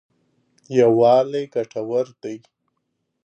یوالی 0.77 1.43
ګټور 1.53 2.07
دی. 2.21 2.37